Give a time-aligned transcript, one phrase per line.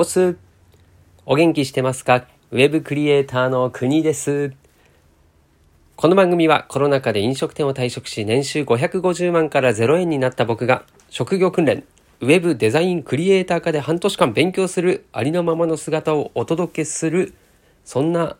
[0.00, 0.38] おす。
[1.26, 2.24] お元気してますか？
[2.52, 4.54] ウェブクリエイターの国です。
[5.94, 11.84] この番組はコロナ禍で飲食店を退職し年収550万から0円になった僕が職業訓練、
[12.20, 17.34] ウェブデザインクリエイター科で半年間勉強するありのままの姿をお届けする
[17.84, 18.38] そんな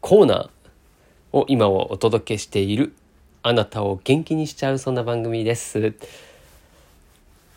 [0.00, 2.94] コーナーを今をお届けしている
[3.42, 5.92] あなたを元気にしちゃうそんな番組です。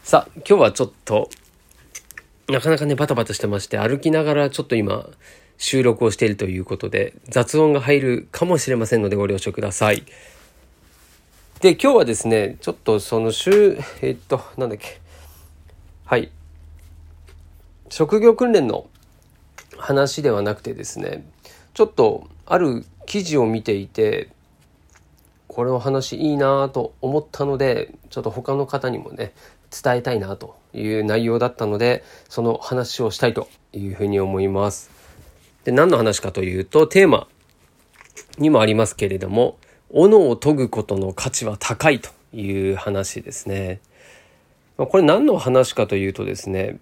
[0.04, 1.30] さあ、今日はちょっと
[2.50, 5.10] なかなかね、バタバタしてまして、歩きながらちょっと今、
[5.58, 10.04] 収録をしているということで、雑音が入るかもしれませんのでご了承ください。
[11.60, 15.02] で、今日はですね、ちょっとその週、えっと、なんだっけ。
[16.06, 16.32] はい。
[17.90, 18.88] 職業訓練の
[19.78, 21.28] 話ではなくてですね、
[21.74, 24.30] ちょっとある記事を見ていて、
[25.48, 29.34] これの話いいなと思ったので、ちょっと他の方にもね、
[29.72, 34.90] 伝えたいなという内容だったので、その話をしたいというふうに思います。
[35.64, 37.28] で、何の話かというと、テーマ
[38.38, 39.58] にもありますけれども、
[39.90, 43.80] 斧を研ぐことの価値は高いという話ですね。
[44.78, 46.80] ま、これ何の話かというとですね、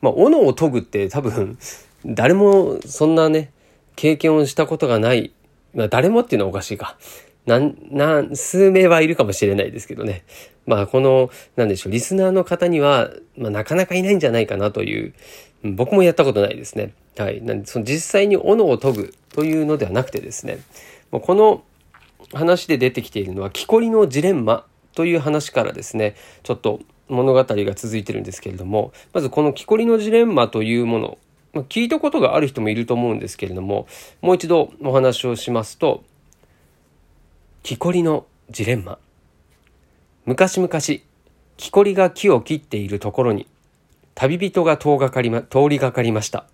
[0.00, 1.58] まあ、斧を研ぐって多分、
[2.06, 3.52] 誰もそんなね、
[3.96, 5.32] 経験をしたことがない、
[5.74, 6.96] まあ、誰もっていうのはおかしいか。
[7.46, 10.24] なん、なん、数名はいるかもしれないですけどね。
[10.66, 15.14] まあ、この、なんでしょう、リスナーの方には、まあ、なかなかいないんじゃないかなという、
[15.62, 16.92] 僕もやったことないですね。
[17.16, 17.42] はい。
[17.42, 20.58] なんで、その実際に斧を研ぐというのではなくてですね、
[21.10, 21.62] この
[22.32, 31.18] 話で出てきているのは、木こりのジレンマという話からですね、ちょっと物語が続いてるんですけれども、まずこの木こりのジレンマというもの、
[31.52, 33.86] まあ、聞いたことがある人もいると思うんですけれども、
[34.22, 36.04] もう一度お話をしますと、
[37.62, 38.98] 木こりのジレンマ。
[40.24, 40.70] 昔々、
[41.56, 43.46] 木こりが木を切っているところに、
[44.14, 46.46] 旅人が通がかりま、通りがかりました。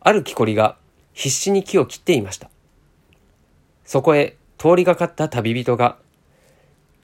[0.00, 0.76] ある木こりが
[1.14, 2.50] 必死に木を切っていました。
[3.86, 5.96] そこへ通りがかった旅人が、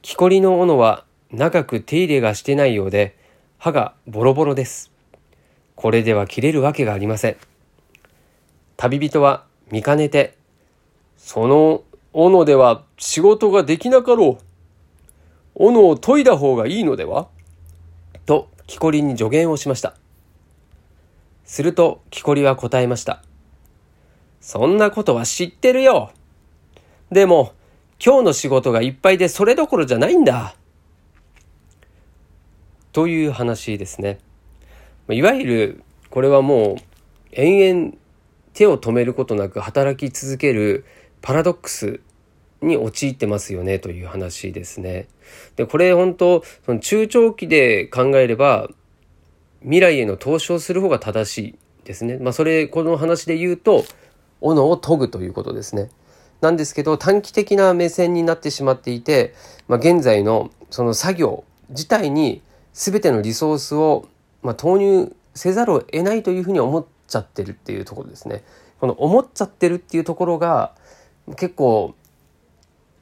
[0.03, 3.17] 木こりの斧は長く手入れがしてないようで、
[3.59, 4.93] 刃がボロボロです。
[5.75, 7.37] これでは切れるわけがありません。
[8.77, 10.37] 旅人は見かねて、
[11.17, 11.83] その
[12.15, 14.45] 斧では仕事ができなかろう。
[15.57, 17.27] 斧を研いだ方がいいのでは？
[18.25, 19.97] と、木こりに助言をしました。
[21.45, 23.23] すると、木こりは答えました。
[24.41, 26.13] そんなことは知ってるよ。
[27.11, 27.53] でも、
[28.05, 30.55] 今日の仕事がいっぱいでそれどころじゃないんだ。
[32.93, 34.21] という話ですね。
[35.11, 36.77] いわゆる、これはもう、
[37.33, 37.97] 延々
[38.53, 40.85] 手を止めることなく働き続ける
[41.25, 42.01] パラドックス
[42.61, 45.09] に陥ってますよねという話ですね。
[45.57, 48.69] で、これ本当、その中長期で考えれば、
[49.63, 52.19] 未来への投資をする方が正しいですね。
[52.19, 53.87] まあそれ、この話で言うと、
[54.43, 55.89] 斧を研ぐということですね。
[56.43, 59.33] なんですけど、短期的な目線になってしまっていて、
[59.67, 62.43] まあ現在のその作業自体に
[62.75, 64.09] 全てのリソースを、
[64.43, 68.45] まあ、投入せざるを得ないというふうに思っちゃってるっていうところですね。
[68.79, 70.75] この思っちゃってるっていうところが、
[71.37, 71.95] 結構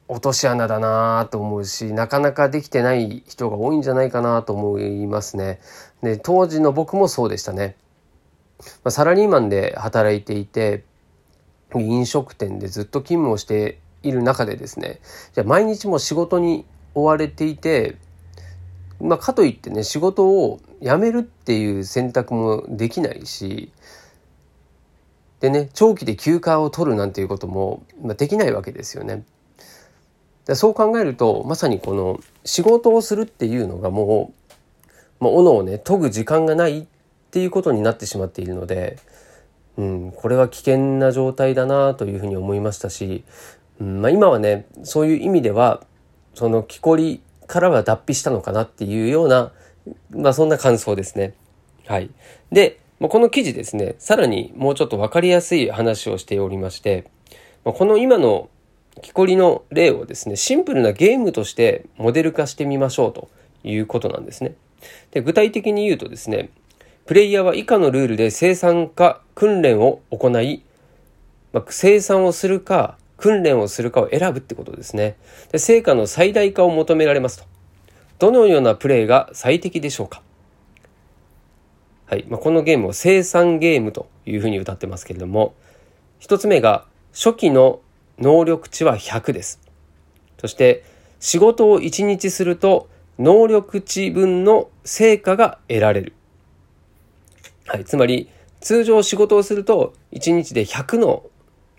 [0.07, 5.59] 落とし穴だなと思うしなかなかできてない人が多いんじゃないかなと思いますね。
[6.01, 7.75] で当時の僕もそうでしたね。
[8.83, 10.83] まあ、サラリーマンで働いていて
[11.73, 14.99] 飲食店でずっと勤務をしている中でですね
[15.33, 17.97] じゃ毎日も仕事に追われていて、
[19.01, 23.71] まあ、かといってね仕事を辞めるっていう選択もできないし
[25.43, 29.25] でね、長期で休暇を取るなんていうことも、まできないわけですよね。
[30.45, 34.31] でそう考えると、まさにこの仕事をするっていうのがも
[35.19, 36.85] う、まあ、斧をね、研ぐ時間がないっ
[37.31, 38.99] ていうことになってしまっているので、
[39.75, 43.25] うん、これは危険な状態だなというふうに思いましたし、
[43.81, 45.83] うんまあ、今はね、そういう意味では、
[46.35, 49.51] その木こりからは脱皮したのかなっていうような、
[50.11, 51.33] まあそんな感想ですね。
[51.85, 52.11] はい。
[52.49, 57.03] で、まあ、この記事ですね、さらにもうちょっと分かりやすい話をしておりまして、
[57.65, 58.49] まあ、この今の
[59.01, 63.29] 木こりの例をですね、シンプルなゲームとしてモデル化してみましょうと
[63.65, 64.55] いうことなんですね。
[65.11, 66.49] で具体的に言うとですね、
[67.05, 70.63] プレイヤーは以下のルールで生産化訓練を行い、
[71.51, 75.17] まあ、生産をするか訓練をするかを選ぶってことですね
[75.51, 75.59] で。
[75.59, 77.43] 成果の最大化を求められますと。
[78.19, 80.22] どのようなプレイが最適でしょうか
[82.05, 85.55] はいまあ、このゲームを生産ゲームというふうに歌ってますけれども
[86.19, 87.79] 一つ目が初期の
[88.19, 89.59] 能力値は100です
[90.39, 90.83] そして
[91.19, 96.13] 仕事を1日すると能力値分の成果が得られる
[97.65, 97.85] はい。
[97.85, 98.29] つまり、
[98.59, 101.23] 通常仕事をすると、1日で100の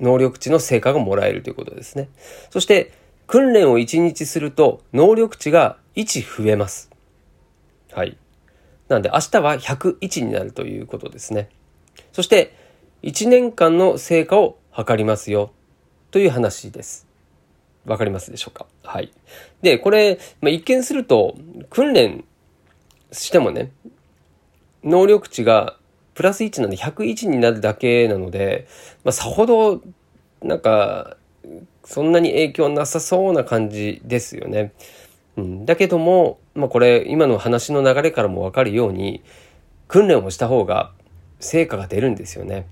[0.01, 2.09] 能力値の成果がもらえるということですね。
[2.51, 2.93] そして、
[3.27, 6.91] 訓練を1日すると、能力値が1増えます。
[7.93, 8.17] はい。
[8.95, 11.51] なんで、明日は101になるということですね。
[12.13, 12.55] そして、
[13.03, 15.53] 1年間の成果を測りますよ、
[16.11, 17.07] という話です。
[17.85, 18.67] わかりますでしょうか？
[18.83, 19.13] はい。
[19.61, 21.37] で、これ、まあ、一見すると、
[21.69, 22.25] 訓練
[23.13, 23.73] してもね、
[24.83, 25.77] 能力値が
[26.15, 28.67] プラス1なんで101になるだけなので、
[29.03, 29.83] まあ、さほど、
[30.41, 31.17] なんか、
[31.85, 34.73] そんなに影響なさそうな感じですよね。
[35.37, 39.23] うん、だけども、まあ、これ今の話の流れからも分かるように
[39.89, 40.93] 訓練をした方が
[41.41, 42.67] 成果が出るんですよね。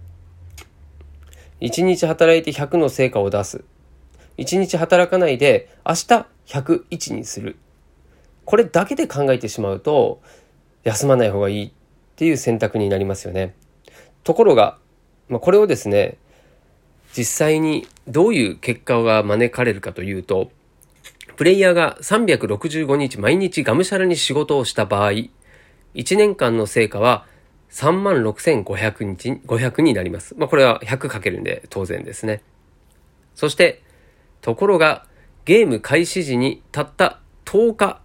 [1.60, 3.64] 1日働いて100の成果を出す。
[4.38, 7.56] 1日働かないで明日101にする。
[8.44, 10.20] これだけで考えてしまうと
[10.84, 11.70] 休まない方がいいっ
[12.16, 13.54] ていう選択になりますよね。
[14.24, 14.78] ところが、
[15.28, 16.18] まあ、これをですね
[17.16, 20.50] 実際にどういう結果が招かれるかというと
[21.42, 25.32] プレイヤーが365日毎日がむしゃらに仕事をした場合、1
[26.16, 27.26] 年間の成果は
[27.70, 30.36] 36,500日、500になります。
[30.38, 32.42] まあこれは100かけるんで当然ですね。
[33.34, 33.82] そして、
[34.40, 35.04] ところが
[35.44, 38.00] ゲーム開始時にたった10日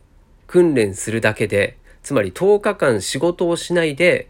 [0.47, 4.29] 訓練するだけで、つまり10日間仕事をしないで、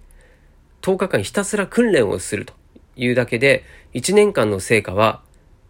[0.82, 2.54] 10日間ひたすら訓練をすると
[2.98, 3.64] いうだけで、
[3.94, 5.22] 1年間の成果は、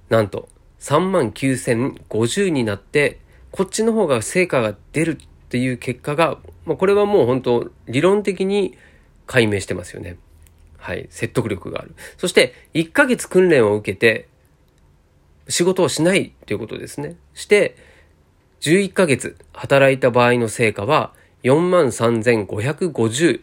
[0.10, 0.50] なんと
[0.80, 3.19] 3万9050になって、
[3.57, 6.38] こっちの方が成果が出るっていう結果が、
[6.68, 8.77] まあ、これはもう本当理論的に
[9.25, 10.19] 解明してますよね。
[10.77, 11.07] はい。
[11.09, 11.95] 説得力がある。
[12.18, 14.27] そして、1ヶ月訓練を受けて、
[15.50, 17.15] 仕事をしないということですね。
[17.33, 17.75] して、
[18.62, 23.42] 11ヶ月働いた場合の成果は43,550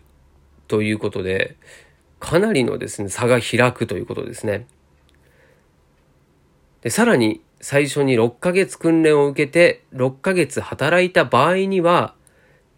[0.69, 1.57] ということで、
[2.21, 4.69] かなりのですね、差が開くということですね。
[6.83, 12.15] で、さらに最初に6ヶ月訓練を受けて6ヶ月働いた場合には、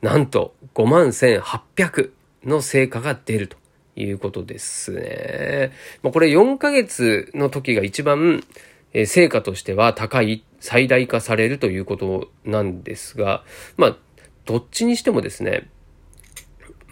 [0.02, 2.11] なんと5万1800
[2.44, 3.56] の成果が出ると
[3.96, 5.73] いうことですね。
[6.02, 8.44] まあ、これ4ヶ月の時が一番
[9.06, 13.44] 成果としては高い、最大化されるということなんですが、
[13.76, 13.96] まあ、
[14.44, 15.69] どっちにしてもですね、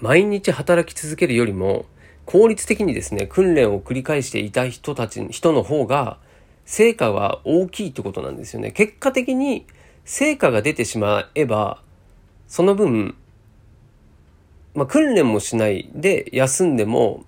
[0.01, 1.87] 毎日働き続けるよりも、
[2.27, 6.19] 効率的にですね、訓練を繰り返していた人たち、人の方が、
[6.65, 8.73] 成果は大きいってことなんですよね。
[8.73, 9.67] 結果的に
[10.05, 11.83] 成果が出てしまえば、
[12.47, 13.17] その分、
[14.75, 17.25] まあ、訓練もしないで休んでも、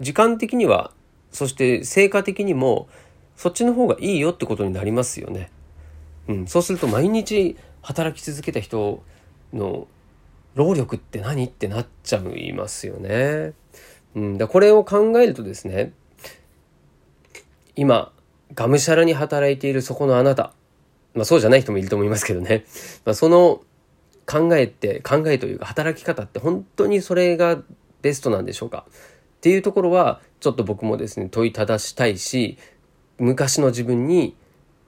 [0.00, 0.92] 時間的には、
[1.30, 2.88] そして成果的にも、
[3.36, 5.50] そっちの方がいいよってことになりますよね。
[6.28, 9.02] うん、そうすると毎日働き続けた人
[9.52, 9.86] の
[10.54, 13.52] 労力って何ってなっちゃいますよね。
[14.14, 15.92] うん、だこれを考えるとですね、
[17.78, 18.10] 今、
[18.54, 20.52] がむしゃらに働いているそこのあなた。
[21.14, 22.64] まあそうじゃない人もいると思いますけどね。
[23.06, 23.62] まあその
[24.26, 27.62] 考えって、考えというか働き方って本当にそれが
[28.02, 32.58] ベストなんでしょうかっていうところはちょっと僕もですね問いただしたいし
[33.18, 34.34] 昔の自分に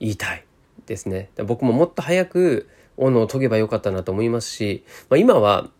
[0.01, 0.45] 言いたい
[0.87, 5.71] ですね僕ももっと早く斧を研げばよかったなと思いますし、まあ、今は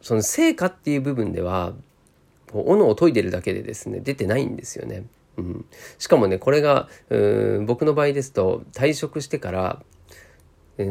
[0.00, 1.72] その成果っていう部分では
[2.52, 5.04] 斧を研いでるだけでですね出てないんですよね。
[5.36, 5.64] うん、
[5.98, 6.88] しかもねこれが
[7.66, 9.82] 僕の場合ですと退職してから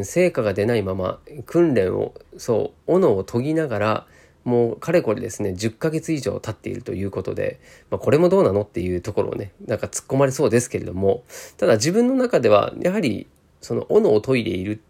[0.03, 4.07] 成果が出ないまま訓練をそう斧を研ぎながら
[4.43, 7.59] もうかれこれですね10ヶ月以上経っているということで、
[7.91, 11.23] まあ、これもどうなのっていうところをねなんか突っ込まれそうですけれども
[11.57, 13.27] ただ自分の中ではやはり
[13.61, 14.81] その斧を研いでいる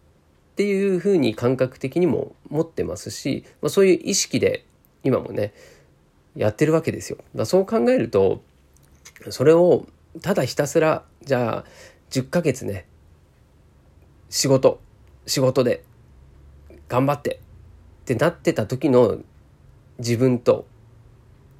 [0.52, 4.66] っていうふうに感覚的にも持ってますし、まあ、そういう意識で
[5.04, 5.54] 今もね
[6.36, 7.18] やってるわけですよ。
[7.46, 8.42] そう考えると
[9.30, 9.86] それを
[10.22, 11.66] ただひたすらじゃあ
[12.10, 12.88] 10ヶ月ね
[14.30, 14.82] 仕事
[15.26, 15.84] 仕事で
[16.88, 17.40] 頑張って
[18.02, 19.20] ってなってた時の
[20.00, 20.66] 自分と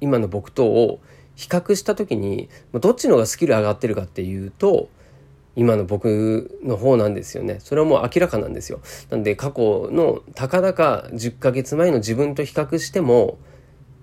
[0.00, 1.00] 今の僕とを
[1.36, 4.88] 比較した時にどっちの方がスキル上がってるかっていうと
[5.54, 7.58] 今の僕の方なんですよね。
[7.60, 8.80] それはもう明らかなんですよ。
[9.10, 13.38] なんで過去のたかだか10ヶ月前の自分と比較しても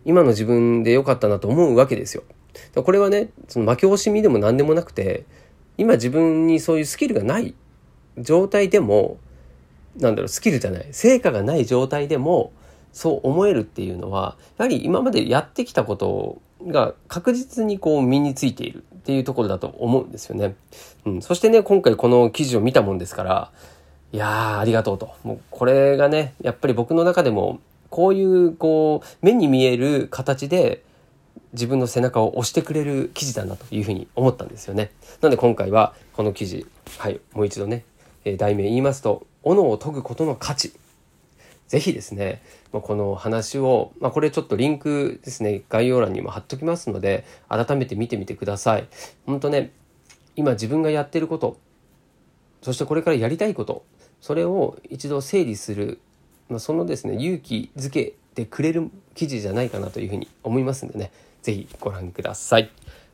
[0.10, 2.24] 今の自分で良かったなと思うわけですよ。
[2.74, 5.26] これはね、その負け惜しみでも何でもなくて、
[5.78, 7.54] 今自分にそういうスキルがない
[8.18, 9.20] 状態でも、
[10.00, 12.52] なんだろう、スキルじゃない、成果がない状態でも、
[12.92, 20.56] そう思えるっていうのは、やはり今までやってきたことが確実にこう身についているっていうところだと思うんですよね。
[21.06, 23.52] うん、そしてね、今回この記事を見たもんですから、
[24.12, 25.12] いやー、ありがとうと。
[25.24, 27.60] もうこれがね、やっぱり僕の中でも
[28.00, 30.86] こういうこう目に見える形で
[31.52, 34.92] 自分の背中を押してくれる記事だなというふうに思ったんですよね。
[35.20, 36.66] なので今回はこの記事、
[36.98, 37.84] はい、もう一度ね、
[38.24, 40.72] えー、題名言いますと、斧を研ぐことの価値。
[41.68, 42.42] ぜひですね、
[42.72, 48.88] まこの話を、まあ、これちょっとリンクですね、概要欄にも貼っときますので、改めて見てみてください。
[49.26, 49.74] 本当ね、
[50.38, 51.58] 今自分がやってること、
[52.62, 53.84] そしてこれからやりたいこと、
[54.22, 56.00] それを一度整理する、
[56.50, 62.72] まあ、そのですね、勇気づけてくれる記事じゃないかなというふうに思いますんでね、ぜひご覧ください。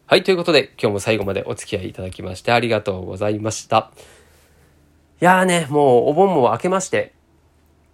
[0.08, 3.92] はい、ということで今日も最後までお付き合いいただきましてありがとうございました。
[5.22, 7.14] いやーね、もうお盆も明けまして、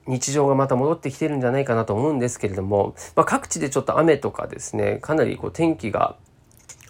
[0.08, 6.16] 日常がまた戻ってきてるんじゃないかなと思うんですけれども、まあ、各地でちょっと雨とかですね、かなりこう天気が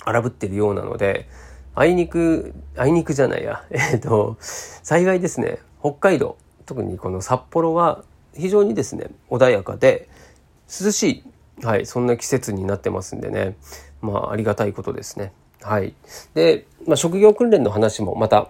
[0.04, 1.28] 荒ぶってるようなので、
[1.76, 8.04] あいにく、あいにくじゃないや、えっ、ー、と、幸いですね、北海道、特にこの札幌は
[8.36, 10.10] 非常にですね、穏やかで、
[10.68, 11.24] 涼しい
[11.64, 13.56] はい、そんな季節になってますんでね、
[14.02, 15.32] まあ、ありがたいことですね。
[15.62, 15.94] はい。
[16.34, 18.50] で、まあ、職業訓練の話もまた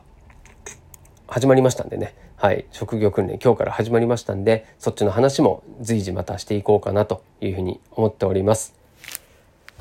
[1.28, 8.74] 始まりましたんでね、はい、職業訓練今日から始まりましたんで、そっちの話も随時またしていこうかなというふうに思っております。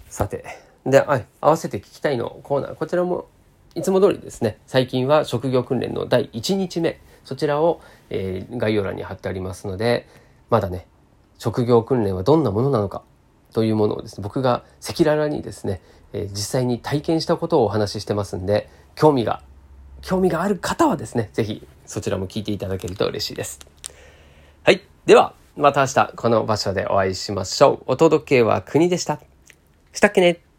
[0.08, 0.44] さて、
[0.84, 3.28] で、合わせて聞きたいのコーナー、こちらも
[3.76, 10.06] いつも通りですね、最近は職業訓練の第1日目、そちらを、えー、概要欄に貼ってありますので、
[10.48, 10.86] まだね、
[11.38, 13.02] 職業訓練はどんなものなのか、
[13.52, 15.80] というものをですね、僕が赤裸々にですね、
[16.12, 19.42] えー、実際に体験したことをお話ししてますんで、興味が、
[20.02, 23.58] 興味がある方はですね、是非そちらも聞いていただけると嬉しいです。
[24.62, 24.82] はい。
[25.06, 27.92] では、また明日この場所でお会いしましょう。
[27.92, 29.20] お届けは国でした。
[29.92, 30.49] したっけね